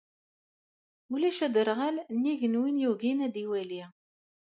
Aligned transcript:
Ulac 1.13 1.39
aderɣal 1.45 1.95
nnig 2.15 2.41
n 2.47 2.59
win 2.61 2.81
yugin 2.83 3.23
ad 3.25 3.35
iwali. 3.43 3.83